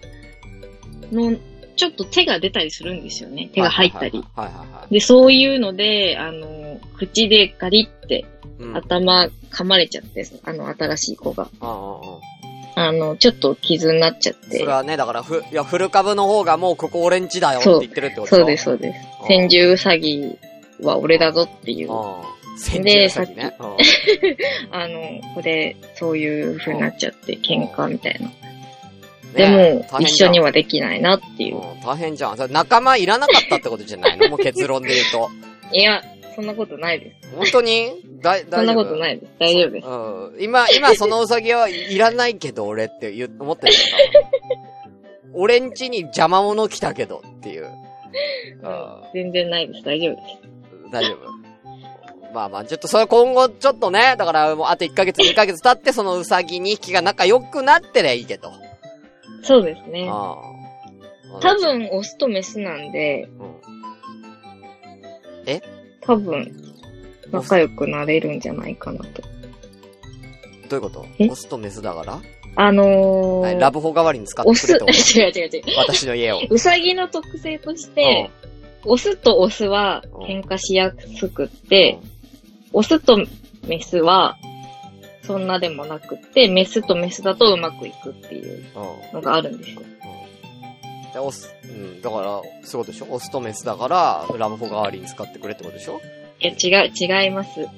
[1.12, 1.36] の、
[1.78, 3.44] ちょっと手が出たりするんですよね。
[3.44, 3.48] ん。
[3.50, 4.22] 手が入ったり。
[4.90, 8.26] で、そういうので、あの、口でガリって
[8.58, 8.76] うん。
[8.76, 11.48] 頭噛まれちゃって、あの、新しい子が。
[11.60, 12.18] うんうんうん。
[12.74, 14.72] あの、ちょっと傷になっちゃってそれ。
[14.72, 18.36] はね、だから、ふ、いや、フル株の方がもうここ俺んちだよって言ってるってこと？
[18.36, 19.26] そうです、そうですうん。
[19.28, 20.36] 先住ウサギ
[20.80, 21.92] は俺だぞっていう。
[21.92, 22.58] うん。
[22.58, 23.54] 先住先ね。
[23.60, 23.76] うん
[24.74, 28.30] あの、これ、そういう風になっちゃって、喧嘩みたいな。
[29.38, 31.56] ねでも、一緒にはできないなっていう。
[31.56, 32.36] うん大変じゃん。
[32.36, 34.28] それ仲間いらなかったってことじゃないの？
[34.30, 35.28] もう結論で言うと。
[35.72, 36.02] いや、
[36.34, 37.34] そんなことないです。
[37.36, 37.92] 本当に？
[38.20, 38.56] だ、大丈夫？
[38.56, 39.32] そんなことないです。
[39.38, 39.86] 大丈夫です。
[39.86, 40.36] うん。
[40.44, 44.28] 今、今そのウサギはいらないけど俺って言う、思ってるのかな
[45.34, 47.64] 俺んちに邪魔者来たけどっていう。
[47.64, 47.72] うん
[49.14, 49.82] 全然ないです。
[49.84, 50.92] 大丈夫です。
[50.92, 51.38] 大丈夫？
[52.34, 58.52] まあまあ、ちょっとそれ今後ちょっとね、だからもうあと1ヶ月2ヶ月経ってそのウサギ2匹が仲良くなってりゃいいけど。
[59.42, 60.08] そうですね。
[60.10, 60.36] あ
[61.36, 63.58] あ多、分、オスとメスなんで、うん
[66.00, 66.50] 多分、
[67.30, 69.22] 仲良くなれるんじゃないかなと。
[69.22, 69.28] ど
[70.70, 71.06] ういうこと？
[71.18, 71.28] え？
[71.28, 72.20] オスとメスだから、
[72.56, 75.20] あのー、はいラブホ代わりに使ってオス、くれと思う。
[75.20, 75.62] 違う違う違う。
[75.76, 76.40] 私の家を。
[76.48, 78.30] ウサギの特性として、
[78.86, 81.98] オスとオスは喧嘩しやすくって、
[82.72, 83.18] オスと
[83.66, 84.38] メスは、
[85.28, 88.64] そんなでもなくって、メスとメスだとうまくいくっていう
[89.12, 89.16] うん。
[89.16, 89.82] のがあるんですよ。
[91.12, 96.00] で、オス、うん、だから、そうでしょオスとメスだから、ラブホ代わりに使ってくれってことでしょ
[96.40, 97.60] いや、違う、違います。
[97.60, 97.68] うん。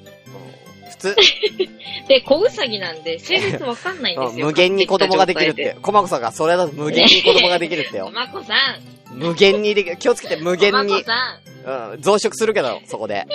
[0.89, 1.15] 普通、
[2.07, 4.45] で、小ウサギなんで、性別わかんないんですよ。
[4.45, 5.75] うん無限に子供ができるって。
[5.81, 8.11] コマコさんがそれだと無限に子供ができるっておよ。
[8.15, 9.17] まこさん。
[9.17, 9.97] 無限にできる。
[9.97, 11.03] 気をつけて無限におまこ。
[11.03, 13.25] さうん、増殖するけど、そこで。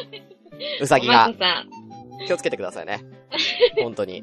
[0.80, 1.00] うさん。
[1.02, 1.38] ぎがおまこ。
[1.38, 1.66] さ
[2.26, 3.04] 気をつけてくださいね。
[3.82, 4.20] 本当に。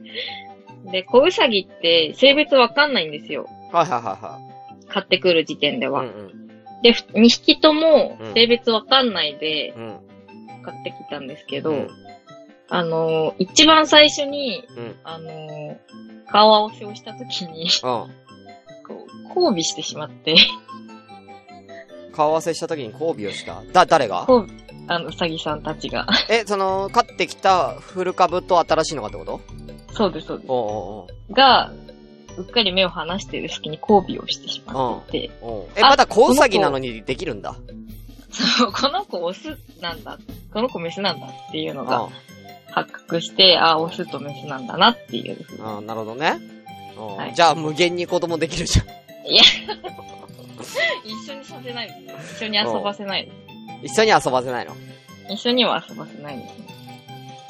[0.87, 0.91] ん。
[0.91, 3.47] で、小ウサギって性別わかんないんですよ。
[3.71, 4.39] はいはいはいは
[4.89, 5.89] 買ってくる時点でい。
[5.89, 6.01] うんは。
[6.03, 6.47] うん。
[6.81, 9.99] で、2匹ともうん性別わかんないでうん。
[10.63, 11.89] 買ってきたんですけど、うん
[12.69, 14.95] あのー一番最初に、うん。
[15.03, 15.75] あのー
[16.31, 17.69] 顔合わせをした時に、うん。
[18.87, 20.35] こう、交尾してしまって、
[22.15, 23.61] 顔合わせした時に交尾をした？
[23.71, 24.25] だ、誰が？
[24.27, 26.07] 交尾、あの、うさぎさんたちが。
[26.29, 29.41] え、その、飼ってきた古株と新しいのがってこと？
[29.93, 31.33] そうです、そうでおうおうす。
[31.33, 31.71] が、
[32.37, 37.55] うっかり目を離している隙に交尾をしてしまっていて、おうおうえ、あまだ子ウサギなのにできるんだ。
[38.31, 40.17] そう、この子オスなんだ、
[40.51, 41.87] この子メスなんだっていうのうん。
[41.87, 42.09] が
[42.71, 45.77] 発覚して、あ、オスとメスなんだなっていうふうに。
[45.77, 46.39] うん、なるほどね。
[46.97, 48.87] うんはいじゃあ無限に子供できるじゃん。
[49.27, 49.41] いや、
[51.03, 52.03] 一緒にさせない。
[52.37, 53.29] 一緒に遊ばせない。
[53.83, 54.75] 一緒に遊ばせないの？
[55.29, 56.63] 一緒には遊ばせないですね。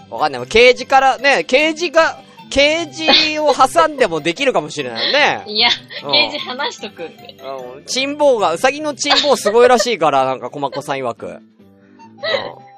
[0.10, 0.48] わかんない。
[0.48, 2.20] ケージから、ね、ケージが、
[2.50, 5.44] ケージを挟んでもできるかもしれないよね。
[5.48, 5.70] いや、
[6.06, 7.36] うんケージ離しとくんで。
[7.78, 7.86] うん。
[7.86, 11.28] チンボウが、ウサギのチンボウすごいらしいから、 なんか、コマコさん曰く。
[11.28, 11.42] うん。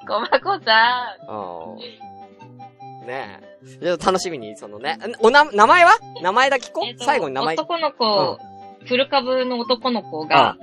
[0.08, 3.08] ごまこさうん。
[3.08, 3.80] ねえ。
[3.82, 4.94] ちょっと楽しみに、そのね。
[4.94, 5.92] んおな、名前は？
[6.22, 6.88] 名前だけ聞こん。
[6.88, 7.56] えっと最後に名前。
[7.56, 8.40] 男の子、
[8.86, 10.56] フル株の男の子が、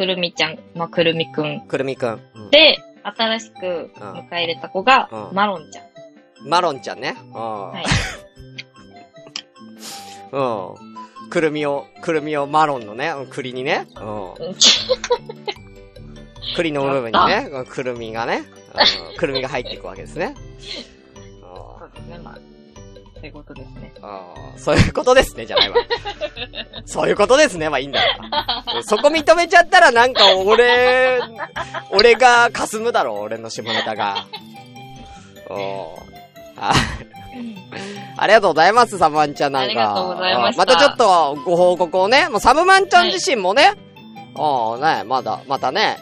[0.00, 1.60] くるみちゃん、まあ、くるみくん。
[1.68, 2.18] くるみくん。
[2.34, 5.84] うんで、新しく迎え入れた子が、うんマロンちゃん。
[6.48, 7.16] マロンちゃんね。
[7.18, 7.32] うん。
[7.68, 7.84] はい。
[10.32, 11.28] うん。
[11.28, 13.86] くるみを、くるみをマロンのね、うん栗にね。
[13.96, 14.32] うん。
[16.56, 18.44] 栗の部分にね、うんくるみがね、
[19.10, 20.34] うんくるみが入っていくわけですね。
[21.42, 22.38] そうですね、まあ、
[23.20, 23.92] そういうことですね。
[24.02, 25.76] うんそういうことですね、じゃないわ。
[26.86, 28.14] そういうことですね、まあいいんだよ。
[28.82, 31.20] そこ認めちゃったらなんか俺、
[31.90, 34.26] 俺が霞むだろ、俺の下ネタが。
[35.50, 35.56] うん
[36.62, 36.72] あ
[38.16, 39.68] ありがとうございます、サブマンちゃんなんか。
[39.68, 43.72] ありがとうございましたまたちょっとご報告をね、もうサブマンちゃん自身もね、
[44.36, 45.98] ああね、まだ、またね、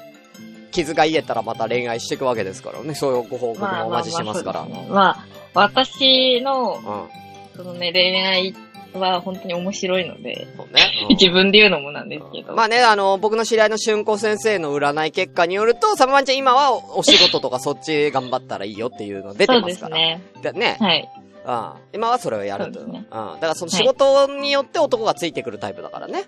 [0.73, 4.65] 傷が癒えたらまた恋愛していくわけですからね、そういうご報告もお待ちしてますから。
[4.65, 7.57] まあ、まあまあ私の、うん。
[7.57, 8.55] そのね、恋愛
[8.95, 10.83] は本当に面白いので、そうね。
[11.11, 12.55] うん自分で言うのもなんですけど。
[12.55, 19.97] まあね、あの、僕の知り合いの春子先生の占い結果によると、サブマンちゃん今はおお仕事とかそっち頑張ったらいいよっていうの出てそうますから。
[19.97, 20.53] ですね。
[20.53, 20.77] でね。
[20.81, 21.09] はい。
[21.45, 21.73] うん。
[21.95, 22.81] 今はそれをやると。
[22.81, 23.05] そうですねうん。
[23.05, 26.25] だからその仕事によって男がついてくるタイプだからね。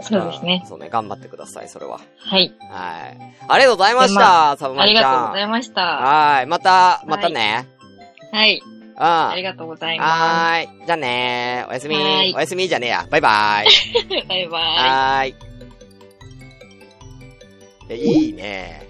[0.00, 0.66] そうですねん。
[0.66, 2.00] そうね、頑張ってください、それは。
[2.18, 2.52] はい。
[2.70, 3.34] はい。
[3.48, 4.94] ありがとうございました、サブマンちゃん。
[4.94, 5.82] ありがとうございました。
[5.82, 6.46] はい。
[6.46, 7.68] また、またね。
[8.34, 8.60] はい。
[8.96, 10.10] あありがとうございます。
[10.10, 10.68] はい。
[10.84, 11.94] じゃあねおやすみ。
[12.34, 13.06] おやすみじゃねえや。
[13.08, 13.66] バイバイ。
[14.26, 14.62] バイバイ。
[14.76, 15.34] はい。
[17.96, 18.88] いいね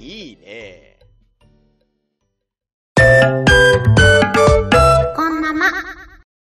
[0.00, 0.98] いいね
[5.14, 5.93] こんばま。